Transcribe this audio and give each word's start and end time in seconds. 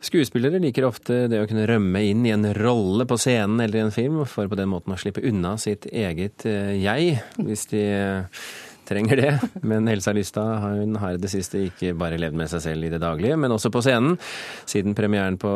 Skuespillere 0.00 0.62
liker 0.62 0.86
ofte 0.88 1.26
det 1.28 1.42
å 1.42 1.46
kunne 1.48 1.66
rømme 1.68 2.00
inn 2.08 2.24
i 2.24 2.32
en 2.32 2.46
rolle 2.56 3.04
på 3.04 3.18
scenen 3.20 3.60
eller 3.60 3.76
i 3.76 3.84
en 3.84 3.92
film, 3.92 4.22
for 4.24 4.48
på 4.48 4.56
den 4.56 4.70
måten 4.72 4.94
å 4.94 4.98
slippe 5.00 5.24
unna 5.28 5.58
sitt 5.60 5.84
eget 5.92 6.46
eh, 6.48 6.72
jeg, 6.80 7.18
hvis 7.36 7.66
de 7.68 7.82
eh, 7.84 8.40
trenger 8.88 9.20
det. 9.20 9.34
Men 9.68 9.90
Elsa 9.92 10.14
Lystad 10.16 10.64
hun 10.64 10.96
har 11.02 11.18
i 11.18 11.20
det 11.20 11.28
siste 11.32 11.60
ikke 11.66 11.92
bare 12.00 12.16
levd 12.16 12.38
med 12.40 12.48
seg 12.48 12.64
selv 12.64 12.88
i 12.88 12.92
det 12.94 13.02
daglige, 13.02 13.36
men 13.36 13.52
også 13.52 13.70
på 13.74 13.84
scenen. 13.84 14.16
Siden 14.64 14.96
premieren 14.98 15.36
på 15.40 15.52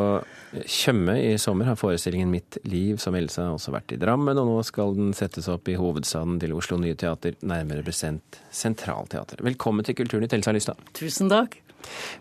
Tjøme 0.69 1.17
i 1.19 1.35
sommer 1.41 1.73
har 1.73 1.81
forestillingen 1.81 2.31
Mitt 2.31 2.61
liv 2.69 3.01
som 3.03 3.17
Elsa 3.19 3.49
også 3.51 3.73
vært 3.75 3.97
i 3.97 4.01
Drammen, 4.01 4.39
og 4.39 4.51
nå 4.51 4.61
skal 4.69 4.95
den 4.95 5.17
settes 5.17 5.49
opp 5.51 5.73
i 5.73 5.79
hovedstaden 5.81 6.37
til 6.45 6.55
Oslo 6.55 6.79
Nye 6.79 7.01
Teater, 7.01 7.41
nærmere 7.43 7.87
bestemt 7.87 8.39
Sentralteatret. 8.55 9.43
Velkommen 9.43 9.89
til 9.89 9.99
Kulturnytt, 9.99 10.37
Elsa 10.37 10.55
Lystad. 10.55 10.91
Tusen 10.95 11.33
takk. 11.33 11.65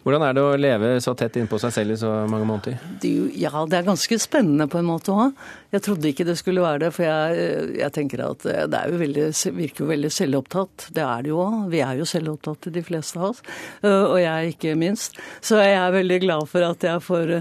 Hvordan 0.04 0.26
er 0.28 0.36
det 0.36 0.44
å 0.44 0.56
leve 0.60 0.94
så 1.04 1.14
tett 1.18 1.38
innpå 1.40 1.60
seg 1.62 1.74
selv 1.76 1.96
i 1.96 2.00
så 2.00 2.12
mange 2.30 2.48
måneder? 2.48 2.80
Du, 3.04 3.30
ja, 3.40 3.52
det 3.70 3.80
er 3.80 3.88
ganske 3.88 4.18
spennende 4.20 4.68
på 4.72 4.82
en 4.82 4.90
måte 4.90 5.16
òg. 5.16 5.38
Jeg 5.74 5.86
trodde 5.86 6.10
ikke 6.10 6.26
det 6.28 6.36
skulle 6.38 6.64
være 6.64 6.84
det, 6.84 6.92
for 6.94 7.08
jeg, 7.08 7.70
jeg 7.80 7.96
tenker 7.96 8.26
at 8.28 8.44
det 8.44 8.82
jo 8.92 9.00
veldig, 9.00 9.28
virker 9.58 9.86
jo 9.86 9.90
veldig 9.90 10.12
selvopptatt. 10.14 10.88
Det 10.94 11.06
er 11.06 11.26
det 11.26 11.32
jo 11.32 11.40
òg. 11.42 11.58
Vi 11.74 11.82
er 11.86 11.98
jo 11.98 12.10
selvopptatte, 12.10 12.74
de 12.74 12.84
fleste 12.86 13.22
av 13.22 13.32
oss. 13.32 13.42
Og 13.88 14.18
jeg 14.22 14.54
ikke 14.54 14.76
minst. 14.80 15.18
Så 15.42 15.62
jeg 15.64 15.80
er 15.80 15.96
veldig 15.96 16.20
glad 16.28 16.52
for 16.52 16.68
at 16.68 16.86
jeg 16.86 17.04
får, 17.08 17.34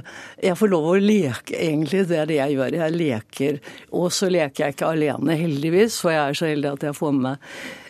jeg 0.47 0.59
får 0.63 0.73
lov 0.73 0.91
å 0.95 0.97
leke, 1.02 1.59
egentlig. 1.59 2.07
Det 2.09 2.23
er 2.23 2.30
det 2.30 2.41
jeg 2.41 2.57
gjør. 2.57 2.80
Jeg 2.80 2.97
leker. 2.97 3.63
Og 4.01 4.09
så 4.15 4.30
leker 4.33 4.66
jeg 4.66 4.77
ikke 4.77 4.93
alene, 4.97 5.39
heldigvis, 5.43 6.01
for 6.01 6.15
jeg 6.15 6.25
er 6.25 6.39
så 6.39 6.52
heldig 6.52 6.77
at 6.77 6.89
jeg 6.89 6.99
får 6.99 7.16
med 7.19 7.33
meg 7.33 7.80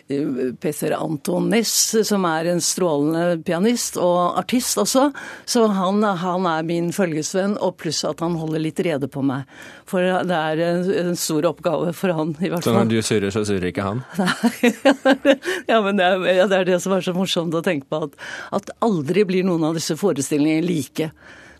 Peter 0.59 0.91
Anton 0.91 1.49
Ness, 1.49 1.95
som 2.07 2.25
er 2.27 2.49
en 2.51 2.61
strålende 2.61 3.37
pianist 3.45 3.95
og 4.01 4.37
artist 4.39 4.77
også. 4.81 5.07
Så 5.45 5.65
han, 5.71 6.03
han 6.03 6.47
er 6.49 6.65
min 6.67 6.91
følgesvenn, 6.95 7.55
og 7.63 7.77
pluss 7.81 8.03
at 8.07 8.23
han 8.23 8.35
holder 8.39 8.63
litt 8.65 8.81
rede 8.83 9.07
på 9.11 9.23
meg. 9.25 9.47
For 9.89 10.03
det 10.27 10.39
er 10.39 10.63
en, 10.67 10.89
en 11.05 11.19
stor 11.19 11.47
oppgave 11.53 11.93
for 11.97 12.15
han, 12.15 12.35
i 12.39 12.51
hvert 12.51 12.65
fall. 12.65 12.73
Så 12.73 12.75
når 12.77 12.91
du 12.91 12.97
surrer, 13.05 13.33
så 13.33 13.45
surrer 13.47 13.69
ikke 13.71 13.87
han? 13.87 14.03
Nei. 14.21 15.37
ja, 15.71 15.79
men 15.85 16.01
det 16.01 16.09
er, 16.09 16.27
det 16.51 16.59
er, 16.59 16.67
det 16.73 16.81
som 16.83 16.97
er 16.97 17.05
så 17.05 17.15
morsomt 17.15 17.55
å 17.55 17.63
tenke 17.65 17.87
på, 17.89 18.03
at, 18.09 18.19
at 18.59 18.75
aldri 18.83 19.25
blir 19.29 19.47
noen 19.47 19.69
av 19.69 19.79
disse 19.79 19.97
forestillingene 19.99 20.67
like. 20.67 21.13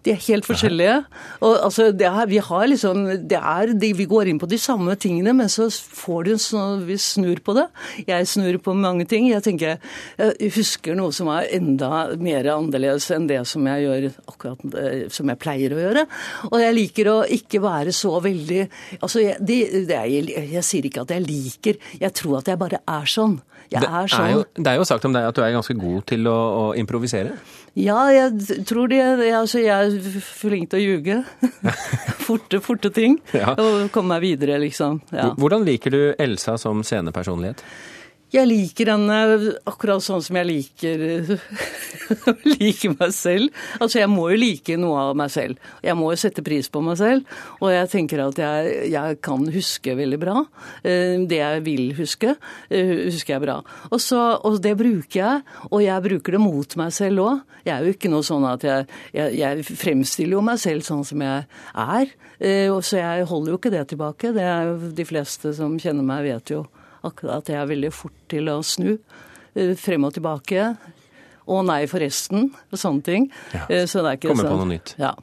De 0.04 0.12
er 0.12 0.20
helt 0.28 0.48
forskjellige. 0.48 0.96
Og, 1.42 1.54
altså, 1.68 1.90
er, 1.92 2.26
vi 2.28 2.42
har 2.44 2.66
liksom 2.68 3.06
det 3.30 3.40
er, 3.40 3.74
Vi 3.80 4.08
går 4.10 4.32
inn 4.32 4.40
på 4.42 4.50
de 4.52 4.60
samme 4.60 4.96
tingene, 5.00 5.34
men 5.38 5.52
så 5.52 5.70
får 5.72 6.28
du 6.28 6.34
sånn 6.42 6.84
Vi 6.88 6.98
snur 7.00 7.40
på 7.44 7.56
det. 7.58 7.68
Jeg 8.08 8.28
snur 8.28 8.60
på 8.64 8.76
mange 8.76 9.08
ting. 9.10 9.30
Jeg 9.32 9.44
tenker 9.46 9.78
jeg 10.18 10.52
husker 10.56 10.98
noe 10.98 11.14
som 11.16 11.30
er 11.34 11.48
enda 11.56 12.08
mer 12.20 12.50
annerledes 12.54 13.10
enn 13.16 13.28
det 13.30 13.42
som 13.50 13.66
jeg 13.70 13.86
gjør 13.86 14.10
akkurat 14.34 14.78
eh, 14.80 15.06
som 15.14 15.30
jeg 15.32 15.42
pleier 15.42 15.76
å 15.76 15.82
gjøre. 15.82 16.06
Og 16.52 16.60
jeg 16.62 16.78
liker 16.78 17.12
å 17.12 17.18
ikke 17.40 17.64
være 17.64 17.96
så 17.96 18.16
veldig 18.24 18.62
Altså, 19.04 19.24
jeg, 19.24 19.40
de, 19.44 19.58
er, 19.96 20.30
jeg 20.58 20.64
sier 20.66 20.86
ikke 20.88 21.04
at 21.04 21.12
jeg 21.16 21.24
liker, 21.26 21.80
jeg 22.02 22.16
tror 22.16 22.40
at 22.42 22.52
jeg 22.52 22.60
bare 22.60 22.80
er 22.84 23.10
sånn. 23.10 23.40
Jeg 23.72 23.88
er 23.88 24.12
sånn. 24.12 24.24
Det 24.24 24.30
er, 24.30 24.36
jo, 24.36 24.46
det 24.60 24.72
er 24.72 24.80
jo 24.80 24.88
sagt 24.88 25.06
om 25.08 25.16
deg 25.16 25.28
at 25.28 25.38
du 25.38 25.44
er 25.44 25.54
ganske 25.56 25.76
god 25.80 26.06
til 26.10 26.30
å, 26.30 26.38
å 26.38 26.66
improvisere? 26.80 27.36
Ja, 27.74 28.06
jeg 28.14 28.66
tror 28.70 28.92
det. 28.92 29.02
Altså, 29.34 29.64
jeg 29.64 29.93
flink 30.24 30.72
til 30.72 30.80
å 30.80 30.84
ljuge. 30.84 31.18
forte, 32.28 32.60
forte 32.64 32.92
ting. 32.94 33.18
Ja. 33.36 33.56
Og 33.60 33.90
komme 33.94 34.16
meg 34.16 34.24
videre, 34.26 34.60
liksom. 34.64 35.02
Ja. 35.14 35.32
Hvordan 35.40 35.66
liker 35.68 35.94
du 35.94 36.02
Elsa 36.18 36.58
som 36.62 36.84
scenepersonlighet? 36.86 37.64
Jeg 38.34 38.50
liker 38.50 38.90
henne 38.90 39.18
akkurat 39.70 40.02
sånn 40.02 40.24
som 40.26 40.38
jeg 40.40 40.48
liker, 40.50 41.04
liker 42.56 42.96
meg 42.96 43.14
selv. 43.14 43.54
Altså, 43.78 44.00
jeg 44.00 44.10
må 44.10 44.26
jo 44.32 44.40
like 44.42 44.78
noe 44.82 45.04
av 45.04 45.20
meg 45.20 45.30
selv. 45.30 45.62
Jeg 45.86 45.94
må 46.00 46.10
jo 46.10 46.18
sette 46.18 46.42
pris 46.46 46.66
på 46.74 46.82
meg 46.82 46.98
selv. 46.98 47.30
Og 47.60 47.70
jeg 47.70 47.92
tenker 47.92 48.24
at 48.26 48.42
jeg, 48.42 48.74
jeg 48.90 49.20
kan 49.22 49.46
huske 49.54 49.96
veldig 50.02 50.22
bra. 50.26 50.36
Eh, 50.82 51.22
det 51.30 51.44
jeg 51.44 51.64
vil 51.70 51.94
huske, 52.00 52.34
eh, 52.74 53.06
husker 53.06 53.36
jeg 53.36 53.46
bra. 53.46 53.60
Og, 53.92 54.00
så, 54.02 54.24
og 54.42 54.58
det 54.66 54.74
bruker 54.82 55.20
jeg, 55.20 55.48
og 55.70 55.86
jeg 55.86 56.10
bruker 56.10 56.34
det 56.34 56.42
mot 56.42 56.78
meg 56.82 56.94
selv 56.98 57.28
òg. 57.28 57.48
Jeg 57.64 57.78
er 57.78 57.86
jo 57.86 57.94
ikke 57.94 58.12
noe 58.18 58.26
sånn 58.26 58.50
at 58.50 58.66
jeg, 58.66 58.92
jeg, 59.14 59.40
jeg 59.44 59.68
fremstiller 59.70 60.40
jo 60.40 60.46
meg 60.50 60.58
selv 60.64 60.90
sånn 60.90 61.06
som 61.06 61.22
jeg 61.22 61.46
er. 61.86 62.20
Eh, 62.42 62.74
så 62.82 62.98
jeg 62.98 63.30
holder 63.30 63.54
jo 63.54 63.62
ikke 63.62 63.78
det 63.78 63.92
tilbake. 63.94 64.34
Det 64.34 64.54
er 64.58 64.72
jo 64.72 64.96
de 64.98 65.06
fleste 65.06 65.54
som 65.54 65.78
kjenner 65.78 66.16
meg, 66.16 66.34
vet 66.34 66.58
jo 66.58 66.66
at 67.04 67.50
jeg 67.52 67.60
er 67.60 67.70
veldig 67.70 67.92
fort 67.94 68.16
til 68.32 68.50
å 68.52 68.60
snu. 68.66 68.98
Eh, 69.56 69.74
frem 69.80 70.06
og 70.08 70.14
tilbake. 70.16 70.70
Å 71.44 71.58
nei, 71.68 71.82
forresten. 71.92 72.52
Og 72.72 72.80
sånne 72.80 73.04
ting. 73.04 73.28
Ja. 73.54 73.66
Eh, 73.68 73.86
så 73.90 74.04
det 74.04 74.14
er 74.14 74.20
ikke 74.22 74.32
Kommer 74.32 74.48
sånn. 74.48 74.54
på 74.56 74.62
noe 74.64 74.72
nytt. 74.72 74.96
Ja. 75.02 75.14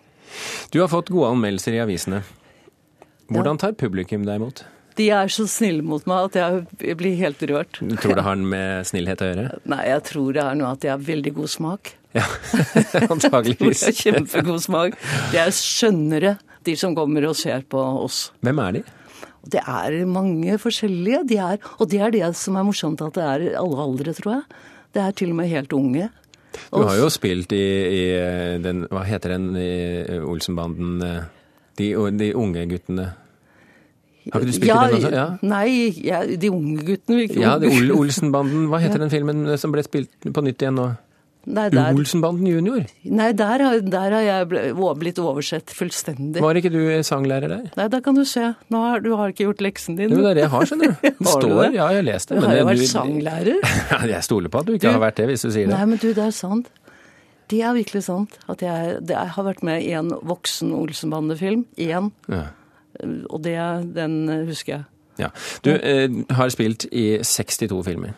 Du 0.70 0.80
har 0.82 0.90
fått 0.92 1.10
gode 1.10 1.32
anmeldelser 1.34 1.78
i 1.78 1.80
avisene. 1.82 2.22
Hvordan 3.30 3.58
tar 3.62 3.72
publikum 3.78 4.24
deg 4.26 4.40
imot? 4.40 4.64
De 4.98 5.06
er 5.14 5.30
så 5.32 5.46
snille 5.48 5.84
mot 5.86 6.04
meg 6.10 6.28
at 6.28 6.36
jeg 6.36 6.96
blir 6.98 7.16
helt 7.16 7.40
rørt. 7.48 7.78
Du 7.80 7.94
tror 7.96 8.18
det 8.18 8.24
har 8.26 8.36
med 8.36 8.86
snillhet 8.90 9.22
å 9.22 9.30
gjøre? 9.30 9.46
Nei, 9.72 9.82
jeg 9.88 10.04
tror 10.10 10.36
det 10.36 10.44
er 10.44 10.58
noe 10.58 10.74
at 10.74 10.82
de 10.82 10.90
har 10.92 11.02
veldig 11.06 11.32
god 11.38 11.52
smak. 11.54 11.92
Ja, 12.12 12.26
antageligvis. 13.14 13.86
Kjempegod 14.02 14.62
smak. 14.66 14.98
De 15.30 15.38
er 15.40 15.52
skjønnere, 15.54 16.36
de 16.66 16.74
som 16.76 16.94
kommer 16.98 17.30
og 17.30 17.38
ser 17.38 17.62
på 17.70 17.80
oss. 18.02 18.28
Hvem 18.44 18.62
er 18.66 18.80
de? 18.80 18.82
Det 19.48 19.62
er 19.64 19.96
mange 20.04 20.58
forskjellige. 20.60 21.22
De 21.28 21.38
er, 21.40 21.60
og 21.78 21.90
det 21.90 22.00
er 22.00 22.12
det 22.12 22.32
som 22.36 22.58
er 22.60 22.66
morsomt, 22.66 23.00
at 23.00 23.16
det 23.16 23.24
er 23.24 23.46
alle 23.60 23.84
aldre, 23.86 24.12
tror 24.16 24.34
jeg. 24.34 24.42
Det 24.94 25.02
er 25.02 25.16
til 25.16 25.32
og 25.32 25.40
med 25.40 25.48
helt 25.48 25.72
unge. 25.72 26.10
Du 26.70 26.82
har 26.82 26.98
jo 26.98 27.08
spilt 27.12 27.52
i, 27.54 27.62
i 27.62 28.04
den 28.62 28.82
Hva 28.90 29.04
heter 29.06 29.36
den 29.36 29.52
i 29.56 30.18
Olsenbanden? 30.18 30.98
De, 31.78 31.92
de 32.18 32.30
unge 32.36 32.66
guttene. 32.68 33.12
Har 34.30 34.42
ikke 34.42 34.50
du 34.50 34.56
spilt 34.58 34.68
ja, 34.68 34.80
i 34.82 34.90
den 34.90 34.98
også? 34.98 35.12
Ja. 35.14 35.26
Nei, 35.46 35.68
ja, 36.04 36.20
de 36.26 36.50
unge 36.52 36.84
guttene. 36.84 37.24
Ja, 37.40 37.54
Ol 37.56 37.94
Olsenbanden. 37.96 38.66
Hva 38.70 38.82
heter 38.82 39.00
den 39.04 39.12
filmen 39.12 39.46
som 39.62 39.72
ble 39.72 39.84
spilt 39.86 40.12
på 40.26 40.44
nytt 40.44 40.60
igjen 40.60 40.76
nå? 40.78 40.90
Nei, 41.48 41.70
der, 41.72 41.94
Olsenbanden 41.96 42.44
junior? 42.44 42.82
Nei, 43.08 43.30
der, 43.32 43.62
der, 43.80 44.12
har 44.12 44.24
jeg 44.24 44.48
blitt 45.00 45.18
oversett 45.22 45.72
fullstendig. 45.72 46.42
Var 46.44 46.58
ikke 46.60 46.72
du 46.74 46.82
sanglærer 47.06 47.48
der? 47.48 47.70
Nei, 47.78 47.86
der 47.92 48.02
kan 48.04 48.18
du 48.18 48.26
se. 48.28 48.50
Nå 48.72 48.82
har, 48.84 49.00
du 49.04 49.14
har 49.16 49.32
ikke 49.32 49.46
gjort 49.48 49.64
leksen 49.64 49.96
din. 49.96 50.12
Jo, 50.12 50.20
det 50.20 50.34
er 50.34 50.40
det 50.40 50.44
jeg 50.44 50.52
har, 50.52 50.68
skjønner 50.68 50.92
du. 50.92 51.08
Det 51.20 51.30
står, 51.30 51.48
det? 51.48 51.70
ja, 51.78 51.88
jeg 51.94 52.02
har 52.02 52.06
lest 52.10 52.28
det. 52.28 52.36
Du 52.36 52.46
har 52.48 52.60
jo 52.60 52.68
vært 52.68 52.84
sanglærer. 52.90 53.72
Jeg 54.10 54.26
stoler 54.26 54.52
på 54.52 54.60
at 54.60 54.68
du 54.68 54.74
ikke 54.74 54.86
du, 54.86 54.92
har 54.92 55.02
vært 55.02 55.18
det, 55.20 55.26
hvis 55.30 55.44
du 55.46 55.48
sier 55.48 55.68
det. 55.68 55.72
Nei, 55.72 55.88
men 55.88 56.00
du, 56.00 56.08
det 56.16 56.24
er 56.24 56.32
sant. 56.34 56.70
Det 57.50 57.60
er 57.66 57.74
virkelig 57.74 58.04
sant. 58.06 58.36
At 58.52 58.62
jeg, 58.62 58.96
det, 59.00 59.16
jeg 59.16 59.34
har 59.34 59.46
vært 59.46 59.62
med 59.66 59.82
i 59.82 59.90
en 59.98 60.12
voksen 60.28 60.72
Olsenbande-film. 60.76 61.64
Én. 61.80 62.10
Ja. 62.30 62.44
Og 63.30 63.42
det, 63.44 63.56
den 63.96 64.16
husker 64.48 64.76
jeg. 64.76 64.84
Ja. 65.20 65.30
Du 65.64 65.72
eh, 65.74 66.08
har 66.36 66.52
spilt 66.52 66.86
i 66.92 67.06
62 67.26 67.82
filmer. 67.86 68.14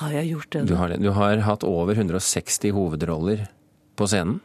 Har 0.00 0.14
jeg 0.16 0.30
gjort 0.32 0.52
det? 0.54 0.62
Du 0.70 0.76
har, 0.80 0.94
du 0.96 1.10
har 1.12 1.42
hatt 1.44 1.64
over 1.66 1.98
160 1.98 2.72
hovedroller 2.72 3.44
på 4.00 4.08
scenen. 4.08 4.38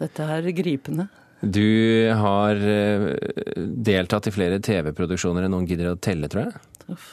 Dette 0.00 0.26
er 0.36 0.46
gripende. 0.56 1.08
Du 1.40 1.64
har 2.20 2.56
eh, 2.56 3.06
deltatt 3.56 4.28
i 4.28 4.34
flere 4.34 4.60
TV-produksjoner 4.62 5.46
enn 5.46 5.54
noen 5.56 5.66
gidder 5.68 5.94
å 5.94 5.98
telle, 6.00 6.28
tror 6.30 6.46
jeg. 6.46 6.62
Uff. 6.92 7.08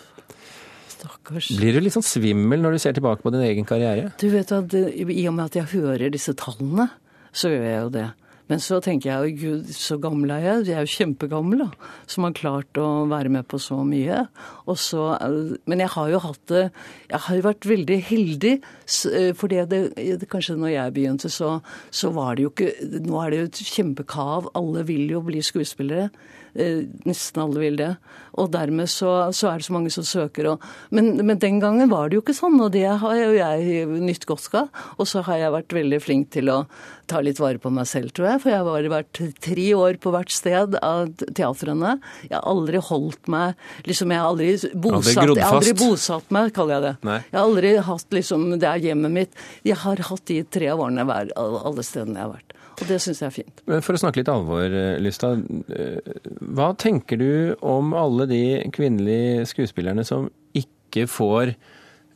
Stakkars. 0.98 1.50
Blir 1.60 1.78
du 1.78 1.82
litt 1.84 1.96
sånn 1.96 2.06
svimmel 2.06 2.62
når 2.64 2.76
du 2.76 2.82
ser 2.82 2.96
tilbake 2.98 3.24
på 3.24 3.32
din 3.34 3.46
egen 3.46 3.68
karriere? 3.70 4.12
Du 4.20 4.28
vet 4.34 4.52
at 4.52 4.74
I 4.74 5.28
og 5.30 5.36
med 5.38 5.46
at 5.46 5.58
jeg 5.60 5.72
hører 5.78 6.12
disse 6.14 6.34
tallene, 6.38 6.90
så 7.32 7.52
gjør 7.54 7.68
jeg 7.70 7.82
jo 7.86 7.92
det. 7.98 8.08
Men 8.48 8.62
så 8.64 8.80
tenker 8.84 9.10
jeg 9.10 9.18
jo 9.18 9.40
gud, 9.42 9.72
så 9.76 9.98
gammel 10.00 10.32
er 10.32 10.46
jeg. 10.46 10.68
Jeg 10.70 10.78
er 10.80 10.86
jo 10.88 10.94
kjempegammel, 10.94 11.66
da. 11.66 11.90
Som 12.08 12.28
har 12.28 12.36
klart 12.38 12.80
å 12.80 12.88
være 13.12 13.32
med 13.34 13.48
på 13.52 13.60
så 13.60 13.82
mye. 13.88 14.24
Så, 14.80 15.04
men 15.68 15.84
jeg 15.84 15.92
har 15.94 16.10
jo 16.12 16.20
hatt 16.26 16.42
det 16.52 16.64
Jeg 17.10 17.22
har 17.26 17.38
jo 17.38 17.46
vært 17.46 17.68
veldig 17.68 18.00
heldig. 18.10 18.54
Eh, 19.12 19.30
for 19.38 19.52
det, 19.52 19.68
det, 19.72 20.30
kanskje 20.32 20.58
når 20.60 20.74
jeg 20.74 20.96
begynte, 20.96 21.32
så, 21.34 21.58
så 21.92 22.12
var 22.16 22.36
det 22.36 22.48
jo 22.48 22.54
ikke 22.54 22.72
Nå 23.08 23.22
er 23.22 23.32
det 23.32 23.40
jo 23.40 23.52
et 23.52 23.64
kjempekav. 23.76 24.52
Alle 24.60 24.86
vil 24.88 25.12
jo 25.12 25.24
bli 25.28 25.44
skuespillere. 25.44 26.10
Eh, 26.58 26.86
nesten 27.06 27.42
alle 27.44 27.62
vil 27.62 27.78
det. 27.78 27.92
Og 28.42 28.50
dermed 28.54 28.90
så, 28.90 29.12
så 29.34 29.52
er 29.52 29.60
det 29.60 29.68
så 29.68 29.74
mange 29.76 29.92
som 29.94 30.06
søker. 30.06 30.50
Og, 30.54 30.64
men, 30.94 31.14
men, 31.22 31.38
den 31.42 31.60
gangen 31.62 31.90
var 31.92 32.10
det 32.10 32.18
jo 32.18 32.24
ikke 32.24 32.38
sånn, 32.38 32.58
og 32.64 32.72
det 32.74 32.86
har 32.88 33.18
jo 33.18 33.32
jeg 33.38 33.86
nytt 34.02 34.26
godt 34.30 34.50
av. 34.58 34.72
Og 34.98 35.10
så 35.10 35.22
har 35.28 35.42
jeg 35.42 35.54
vært 35.54 35.76
veldig 35.78 36.00
flink 36.02 36.32
til 36.34 36.50
å 36.54 36.58
ta 37.08 37.22
litt 37.24 37.40
vare 37.40 37.62
på 37.62 37.72
meg 37.74 37.88
selv, 37.90 38.12
tror 38.18 38.32
jeg. 38.32 38.44
For 38.44 38.54
jeg 38.54 38.66
har 38.66 38.90
vært 38.94 39.22
tre 39.46 39.68
år 39.78 40.02
på 40.02 40.14
hvert 40.16 40.34
sted 40.34 40.78
av 40.82 41.14
teatrene. 41.28 41.98
Jeg 42.26 42.36
har 42.36 42.50
aldri 42.50 42.82
holdt 42.90 43.32
meg 43.32 43.58
liksom 43.88 44.12
Jeg 44.14 44.22
har 44.22 44.32
aldri 44.32 44.52
bosatt, 44.74 45.24
jeg 45.28 45.46
har 45.46 45.60
aldri 45.60 45.76
bosatt 45.78 46.34
meg, 46.34 46.52
kaller 46.56 46.78
jeg 46.78 46.86
det. 46.88 46.96
Nei. 47.08 47.20
Jeg 47.30 47.38
har 47.38 47.46
aldri 47.46 47.74
hatt 47.88 48.18
liksom 48.18 48.50
Det 48.58 48.70
er 48.70 48.86
hjemmet 48.90 49.14
mitt. 49.14 49.42
Jeg 49.68 49.78
har 49.84 50.06
hatt 50.10 50.26
de 50.30 50.42
tre 50.58 50.74
årene 50.74 51.06
hver, 51.08 51.34
alle 51.38 51.86
stedene 51.86 52.18
jeg 52.18 52.26
har 52.26 52.38
vært. 52.38 52.58
Og 52.78 52.86
det 52.86 53.00
syns 53.02 53.24
jeg 53.24 53.28
er 53.28 53.34
fint. 53.34 53.62
Men 53.70 53.82
For 53.86 53.98
å 53.98 54.02
snakke 54.02 54.22
litt 54.22 54.30
alvor, 54.30 54.66
eh, 54.70 55.00
Lystad. 55.02 55.42
Hva 56.48 56.72
tenker 56.80 57.20
du 57.20 57.32
om 57.60 57.92
alle 57.98 58.28
de 58.30 58.44
kvinnelige 58.74 59.48
skuespillerne 59.52 60.06
som 60.08 60.30
ikke 60.56 61.08
får 61.12 61.58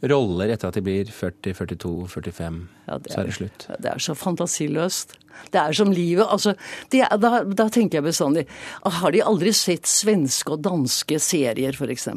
roller 0.09 0.49
etter 0.53 0.71
at 0.71 0.77
de 0.77 0.83
blir 0.85 1.09
40, 1.13 1.53
42, 1.53 2.07
45. 2.09 2.61
Ja, 2.87 2.95
er, 2.95 3.09
så 3.11 3.19
er 3.21 3.27
det 3.27 3.35
slutt. 3.37 3.65
Det 3.77 3.91
er 3.91 4.01
så 4.01 4.15
fantasiløst. 4.17 5.17
Det 5.53 5.59
er 5.61 5.75
som 5.75 5.91
livet. 5.93 6.25
altså, 6.27 6.53
er, 6.93 7.13
da, 7.21 7.41
da, 7.43 7.67
tenker 7.71 7.97
jeg 7.97 8.05
bestandig 8.05 8.43
Har 8.83 9.13
de 9.13 9.23
aldri 9.25 9.53
sett 9.55 9.87
svenske 9.89 10.53
og 10.53 10.63
danske 10.65 11.17
serier, 11.23 11.77
f.eks.? 11.77 12.07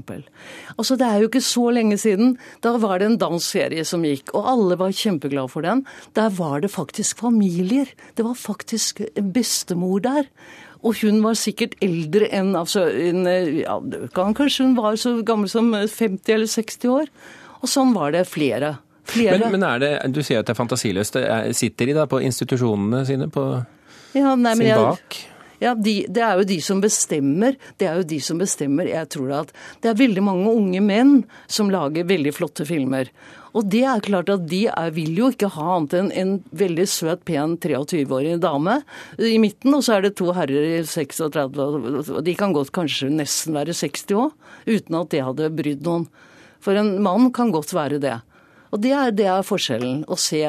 Altså, 0.75 0.99
det 1.01 1.07
er 1.07 1.23
jo 1.23 1.31
ikke 1.31 1.45
så 1.45 1.69
lenge 1.77 1.99
siden. 2.01 2.37
Da 2.65 2.75
var 2.83 3.01
det 3.01 3.11
en 3.11 3.21
dansk 3.21 3.55
serie 3.57 3.87
som 3.87 4.05
gikk, 4.07 4.35
og 4.35 4.51
alle 4.55 4.79
var 4.81 4.97
kjempeglade 4.97 5.53
for 5.53 5.67
den. 5.67 5.85
Der 6.19 6.31
var 6.37 6.61
det 6.65 6.73
faktisk 6.75 7.23
familier. 7.25 7.91
Det 8.17 8.27
var 8.27 8.39
faktisk 8.39 9.05
bestemor 9.35 10.03
der. 10.05 10.29
Og 10.85 10.99
hun 11.01 11.23
var 11.25 11.37
sikkert 11.41 11.79
eldre 11.85 12.29
enn 12.35 12.53
altså, 12.59 12.87
en, 12.93 13.25
ja, 13.57 13.79
Kanskje 14.15 14.67
hun 14.67 14.75
var 14.77 14.99
så 15.01 15.17
gammel 15.27 15.49
som 15.49 15.73
50 15.73 16.35
eller 16.37 16.51
60 16.51 16.91
år. 16.93 17.13
Og 17.63 17.71
sånn 17.73 17.95
var 17.97 18.13
det 18.13 18.27
flere. 18.29 18.75
flere. 19.09 19.39
Men, 19.41 19.57
men 19.57 19.69
er 19.69 19.81
det, 19.81 19.93
du 20.13 20.21
sier 20.21 20.43
at 20.43 20.49
det 20.51 20.53
er 20.53 20.61
fantasiløst. 20.61 21.17
Sitter 21.57 21.89
de 21.89 21.97
da 21.97 22.05
på 22.11 22.21
institusjonene 22.25 23.05
sine 23.09 23.31
på 23.33 23.47
ja, 24.15 24.35
nei, 24.37 24.53
sin 24.61 24.75
bak? 24.77 25.17
Ja, 25.63 25.73
de, 25.75 25.95
Det 26.13 26.23
er 26.23 26.41
jo 26.41 26.45
de 26.49 26.59
som 26.63 26.83
bestemmer. 26.83 27.57
Det 27.81 27.89
er 27.89 28.03
jo 28.03 28.09
de 28.13 28.21
som 28.21 28.41
bestemmer. 28.41 28.91
Jeg 28.91 29.09
tror 29.15 29.33
at 29.41 29.55
det 29.83 29.93
er 29.93 29.99
veldig 29.99 30.25
mange 30.27 30.53
unge 30.53 30.83
menn 30.85 31.17
som 31.49 31.73
lager 31.73 32.07
veldig 32.09 32.35
flotte 32.37 32.67
filmer. 32.69 33.09
Og 33.55 33.69
det 33.71 33.85
er 33.87 34.03
klart 34.03 34.31
at 34.33 34.49
de 34.51 34.65
er, 34.67 34.91
vil 34.97 35.15
jo 35.15 35.31
ikke 35.31 35.53
ha 35.55 35.77
annet 35.77 35.95
enn 35.95 36.11
en 36.19 36.33
veldig 36.59 36.87
søt, 36.91 37.23
pen 37.29 37.55
23-årig 37.63 38.41
dame 38.43 38.81
i 39.15 39.37
midten, 39.43 39.77
og 39.77 39.85
så 39.87 39.97
er 39.97 40.09
det 40.09 40.17
to 40.19 40.33
herrer 40.35 40.67
i 40.73 40.83
36, 40.83 41.63
og 42.19 42.21
de 42.27 42.35
kan 42.39 42.55
godt 42.57 42.75
kanskje 42.75 43.13
nesten 43.15 43.55
være 43.55 43.77
60 43.79 44.17
òg, 44.19 44.35
uten 44.67 44.99
at 44.99 45.15
det 45.15 45.23
hadde 45.23 45.53
brydd 45.55 45.87
noen. 45.87 46.09
For 46.65 46.75
en 46.81 46.97
mann 47.05 47.31
kan 47.37 47.53
godt 47.55 47.75
være 47.77 48.03
det. 48.03 48.19
Og 48.75 48.81
det 48.83 48.91
er, 48.91 49.13
det 49.15 49.27
er 49.31 49.45
forskjellen. 49.47 50.01
Å 50.11 50.17
se, 50.19 50.41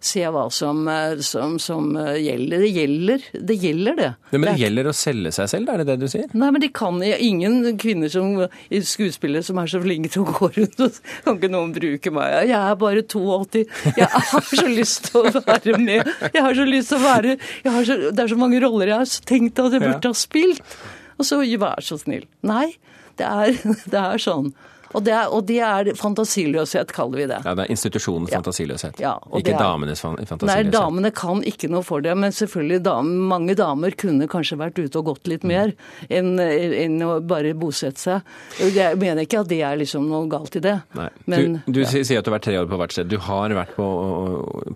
se, 0.00 0.22
hva 0.32 0.46
som, 0.54 0.80
eh, 0.88 1.18
som, 1.24 1.58
som, 1.60 1.90
eh, 2.00 2.16
gjelder. 2.24 2.64
Det 2.64 2.70
gjelder, 2.72 3.26
det 3.50 3.56
gjelder 3.60 3.98
det. 3.98 4.10
Ja, 4.32 4.38
men 4.38 4.48
det 4.48 4.62
gjelder 4.62 4.88
å 4.88 4.94
selge 4.96 5.34
seg 5.36 5.50
selv, 5.52 5.68
er 5.68 5.82
det 5.82 5.88
det 5.90 5.98
du 6.00 6.06
sier? 6.08 6.30
Nei, 6.32 6.48
men 6.54 6.64
de 6.64 6.70
kan 6.72 7.02
ingen 7.04 7.60
kvinner 7.80 8.08
som 8.12 8.46
skuespillere 8.88 9.44
som 9.44 9.60
er 9.60 9.68
så 9.70 9.82
flinke 9.84 10.08
til 10.14 10.24
å 10.24 10.32
gå 10.32 10.50
rundt 10.56 10.80
og 10.86 10.98
kan 11.26 11.36
ikke 11.36 11.52
noen 11.52 11.76
bruke 11.76 12.14
meg. 12.14 12.48
Jeg 12.48 12.56
er 12.58 12.80
bare 12.80 13.04
82. 13.04 13.64
Jeg 14.00 14.08
har 14.08 14.48
så 14.48 14.68
lyst 14.70 15.10
til 15.10 15.28
å 15.28 15.44
være 15.44 15.78
med. 15.82 16.12
Jeg 16.30 16.44
har 16.46 16.56
så 16.56 16.68
lyst 16.68 16.92
til 16.94 17.00
å 17.00 17.04
være 17.04 17.36
så, 17.84 17.96
Det 18.08 18.24
er 18.24 18.32
så 18.32 18.40
mange 18.40 18.60
roller 18.64 18.94
jeg 18.94 19.02
har 19.02 19.16
tenkt 19.28 19.60
at 19.60 19.76
jeg 19.76 19.84
burde 19.84 20.14
ha 20.14 20.16
spilt. 20.16 20.78
Og 21.20 21.28
så 21.28 21.42
vær 21.60 21.84
så 21.84 21.98
snill. 22.00 22.24
Nei, 22.46 22.72
det 23.20 23.28
er, 23.28 23.58
det 23.92 24.00
er 24.00 24.22
sånn. 24.22 24.54
Og 24.94 25.02
det, 25.04 25.14
er, 25.14 25.30
og 25.34 25.44
det 25.48 25.58
er 25.66 25.90
fantasiløshet, 25.98 26.92
kaller 26.94 27.22
vi 27.22 27.26
det. 27.30 27.40
Ja, 27.44 27.54
Det 27.58 27.66
er 27.66 27.72
institusjonens 27.74 28.30
ja. 28.30 28.38
fantasiløshet, 28.38 29.00
ja, 29.02 29.14
ikke 29.34 29.54
er, 29.54 29.58
damenes 29.58 30.02
fantasiløshet. 30.04 30.46
Nei, 30.50 30.74
damene 30.74 31.10
kan 31.14 31.42
ikke 31.46 31.70
noe 31.72 31.82
for 31.86 32.04
det. 32.04 32.14
Men 32.18 32.34
selvfølgelig, 32.34 32.80
dame, 32.86 33.16
mange 33.34 33.56
damer 33.58 33.96
kunne 33.98 34.28
kanskje 34.30 34.58
vært 34.60 34.78
ute 34.78 35.00
og 35.00 35.10
gått 35.10 35.30
litt 35.30 35.46
mer 35.48 35.74
enn, 36.08 36.38
enn 36.38 36.98
å 37.04 37.18
bare 37.24 37.54
bosette 37.58 38.00
seg. 38.00 38.32
Jeg 38.74 39.00
mener 39.00 39.26
ikke 39.26 39.42
at 39.42 39.50
det 39.50 39.60
er 39.66 39.78
liksom 39.80 40.06
noe 40.10 40.28
galt 40.30 40.58
i 40.60 40.64
det. 40.64 40.78
Nei. 40.98 41.10
Men, 41.26 41.60
du, 41.66 41.80
du 41.80 41.82
ja. 41.82 41.92
sier 41.94 42.22
at 42.22 42.26
du 42.26 42.32
har 42.32 42.38
vært 42.38 42.48
tre 42.48 42.58
år 42.62 42.70
på 42.70 42.80
hvert 42.80 42.96
sted. 42.96 43.10
Du 43.10 43.18
har 43.26 43.54
vært 43.58 43.74
på, 43.76 43.88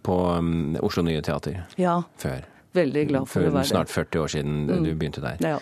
på 0.05 0.21
um, 0.35 0.79
Oslo 0.85 1.07
Nye 1.07 1.23
Teater 1.25 1.63
ja. 1.81 2.01
før. 2.19 2.47
Veldig 2.79 3.05
glad 3.09 3.29
for, 3.29 3.41
for 3.41 3.49
å 3.49 3.55
være 3.55 3.65
det. 3.65 3.71
Snart 3.71 3.93
40 3.93 4.25
år 4.25 4.33
siden 4.35 4.57
mm. 4.69 4.79
du 4.85 4.91
begynte 4.95 5.25
der. 5.25 5.39
Ja. 5.55 5.59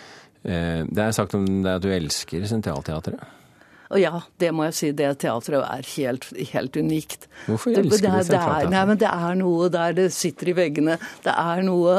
Eh, 0.46 0.82
det 0.86 1.02
er 1.02 1.14
sagt 1.16 1.34
om 1.38 1.46
deg 1.46 1.72
at 1.76 1.84
du 1.84 1.90
elsker 1.92 2.46
Sentralteatret. 2.48 3.20
Og 3.90 4.00
ja, 4.00 4.12
det 4.42 4.50
må 4.54 4.66
jeg 4.66 4.76
si, 4.76 4.90
det 4.96 5.10
teatret 5.22 5.62
er 5.62 5.88
helt, 5.94 6.26
helt 6.52 6.76
unikt. 6.76 7.26
Hvorfor 7.46 7.72
elsker 7.72 7.84
det, 7.84 7.90
det, 7.90 8.12
du 8.12 8.28
Sentralteatret? 8.28 8.70
Nei, 8.72 8.84
men 8.90 9.00
det 9.02 9.10
er 9.10 9.38
noe 9.38 9.68
der 9.72 9.96
det 9.96 10.06
sitter 10.16 10.50
i 10.50 10.56
veggene. 10.58 10.98
Det 11.24 11.34
er 11.34 11.62
noe 11.66 11.98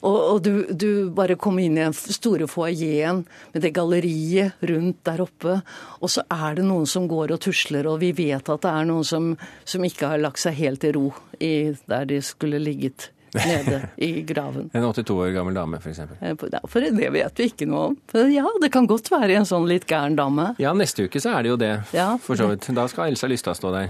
Og, 0.00 0.16
og 0.16 0.38
du, 0.44 0.52
du, 0.70 1.08
bare 1.16 1.36
kommer 1.40 1.64
inn 1.64 1.76
i 1.76 1.84
den 1.84 1.94
store 1.94 2.48
foajeen 2.50 3.22
med 3.54 3.64
det 3.64 3.72
galleriet 3.76 4.64
rundt 4.70 5.02
der 5.06 5.22
oppe, 5.24 5.58
og 6.00 6.12
så 6.12 6.24
er 6.32 6.58
det 6.58 6.66
noen 6.66 6.88
som 6.88 7.08
går 7.10 7.34
og 7.36 7.42
tusler, 7.44 7.88
og 7.90 8.00
vi 8.02 8.12
vet 8.16 8.48
at 8.52 8.64
det 8.64 8.72
er 8.72 8.88
noen 8.88 9.06
som, 9.06 9.32
som 9.68 9.84
ikke 9.86 10.12
har 10.12 10.22
lagt 10.22 10.42
seg 10.42 10.56
helt 10.58 10.86
i 10.86 10.94
ro 10.96 11.10
i, 11.40 11.74
der 11.88 12.08
de 12.08 12.20
skulle 12.24 12.60
ligget 12.62 13.10
nede 13.36 13.80
i 13.96 14.22
graven. 14.26 14.70
En 14.72 14.86
82 14.86 15.14
år 15.14 15.30
gammel 15.36 15.54
dame, 15.56 15.80
f.eks.? 15.82 16.00
Ja, 16.20 16.34
for 16.66 16.80
det 16.80 17.10
vet 17.14 17.40
vi 17.40 17.48
ikke 17.50 17.68
noe 17.70 17.82
om. 17.90 17.96
For 18.10 18.32
ja, 18.32 18.46
det 18.62 18.70
kan 18.74 18.88
godt 18.90 19.10
være 19.12 19.32
en 19.40 19.48
sånn 19.48 19.66
litt 19.68 19.86
gæren 19.90 20.16
dame. 20.18 20.44
Ja, 20.62 20.70
neste 20.76 21.06
uke 21.06 21.18
så 21.22 21.28
er 21.36 21.46
det 21.46 21.54
jo 21.54 21.58
det, 21.60 21.74
ja. 21.96 22.08
for 22.22 22.34
så 22.38 22.44
vidt. 22.52 22.64
Da 22.76 22.84
skal 22.92 23.12
Elsa 23.12 23.26
Lystad 23.30 23.56
stå 23.58 23.68
der. 23.74 23.86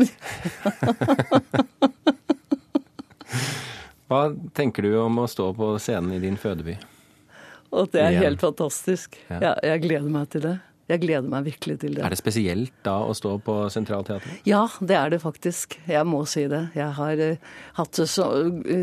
Hva 4.10 4.20
tenker 4.58 4.82
du 4.82 4.90
om 4.98 5.20
å 5.22 5.26
stå 5.30 5.52
på 5.54 5.66
scenen 5.78 6.16
i 6.16 6.22
din 6.22 6.38
fødeby? 6.40 6.74
Og 7.70 7.92
det 7.92 8.00
er 8.02 8.16
helt 8.24 8.40
fantastisk. 8.42 9.14
Ja, 9.30 9.54
jeg 9.62 9.84
gleder 9.84 10.10
meg 10.10 10.26
til 10.32 10.42
det. 10.42 10.56
Jeg 10.90 11.02
gleder 11.04 11.28
meg 11.30 11.46
virkelig 11.46 11.76
til 11.84 11.94
det. 11.94 12.02
Er 12.02 12.10
det 12.10 12.18
spesielt 12.18 12.72
da 12.86 12.96
å 13.06 13.14
stå 13.14 13.36
på 13.46 13.54
Centralteatret? 13.70 14.42
Ja, 14.48 14.64
det 14.82 14.96
er 14.98 15.12
det 15.12 15.20
faktisk. 15.22 15.76
Jeg 15.86 16.06
må 16.08 16.24
si 16.26 16.46
det. 16.50 16.64
Jeg 16.74 16.96
har 16.96 17.22
uh, 17.22 17.50
hatt 17.78 18.00
så, 18.10 18.26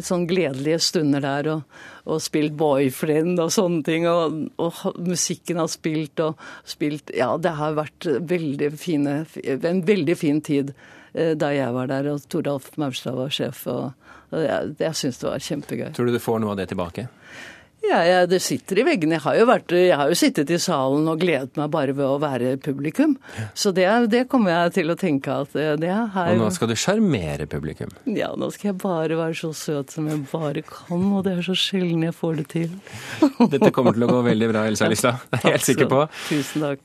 sånn 0.07 0.27
gledelige 0.29 0.79
stunder 0.83 1.25
der 1.25 1.51
og, 1.57 1.79
og, 2.05 2.21
spilt 2.23 2.55
boyfriend 2.59 3.41
og 3.43 3.51
sånne 3.53 3.83
ting. 3.87 4.07
Og, 4.07 4.39
og, 4.63 4.79
musikken 5.03 5.59
har 5.59 5.71
spilt 5.71 6.23
og 6.23 6.39
spilt 6.67 7.11
Ja, 7.17 7.33
det 7.41 7.57
har 7.59 7.75
vært 7.77 8.07
veldig 8.07 8.71
fine, 8.79 9.19
en 9.57 9.83
veldig 9.87 10.17
fin 10.19 10.39
tid 10.39 10.71
uh, 10.71 11.33
da 11.35 11.51
jeg 11.55 11.75
var 11.75 11.91
der 11.91 12.13
og 12.13 12.23
Toralf 12.31 12.71
Maurstad 12.79 13.19
var 13.19 13.35
sjef. 13.35 13.65
og, 13.67 13.91
og 14.31 14.47
jeg, 14.47 14.73
jeg 14.79 15.01
syns 15.03 15.19
det 15.19 15.31
var 15.31 15.43
kjempegøy. 15.51 15.87
Tror 15.95 16.07
du 16.07 16.15
du 16.15 16.23
får 16.23 16.43
noe 16.43 16.55
av 16.55 16.61
det 16.63 16.71
tilbake? 16.71 17.09
Ja, 17.87 18.01
ja, 18.03 18.21
det 18.27 18.39
sitter 18.43 18.81
i 18.81 18.85
veggene. 18.87 19.15
Jeg 19.17 19.23
har, 19.23 19.37
jo 19.39 19.45
vært, 19.47 19.73
jeg 19.75 19.95
har 19.95 20.11
jo 20.11 20.17
sittet 20.19 20.51
i 20.51 20.59
salen 20.61 21.07
og 21.07 21.21
gledet 21.21 21.55
meg 21.59 21.71
bare 21.73 21.95
ved 21.95 22.07
å 22.07 22.17
være 22.21 22.55
publikum. 22.63 23.15
Så 23.57 23.71
det, 23.75 23.85
det 24.11 24.25
kommer 24.31 24.53
jeg 24.53 24.75
til 24.79 24.91
å 24.91 24.97
tenke 24.99 25.37
at 25.45 25.55
det 25.55 25.91
her 25.91 26.33
Og 26.33 26.41
nå 26.41 26.49
skal 26.55 26.71
du 26.71 26.75
sjarmere 26.79 27.47
publikum? 27.49 27.93
Ja, 28.09 28.33
nå 28.37 28.49
skal 28.55 28.71
jeg 28.73 28.79
bare 28.83 29.19
være 29.19 29.37
så 29.39 29.53
søt 29.55 29.95
som 29.95 30.09
jeg 30.11 30.25
bare 30.31 30.63
kan, 30.67 31.07
og 31.15 31.23
det 31.27 31.37
er 31.37 31.45
så 31.47 31.55
sjelden 31.57 32.03
jeg 32.07 32.15
får 32.17 32.41
det 32.41 32.47
til. 32.53 32.75
Dette 33.53 33.71
kommer 33.75 33.95
til 33.95 34.07
å 34.07 34.11
gå 34.11 34.21
veldig 34.27 34.51
bra, 34.51 34.67
Elsa 34.69 34.89
Lystad. 34.91 35.23
Det 35.31 35.39
er 35.39 35.47
jeg 35.47 35.57
helt 35.57 35.67
sikker 35.67 35.89
på. 35.91 36.03
Tusen 36.27 36.63
takk. 36.67 36.83